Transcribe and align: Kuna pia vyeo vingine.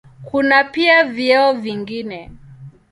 Kuna 0.23 0.63
pia 0.63 1.03
vyeo 1.03 1.53
vingine. 1.53 2.31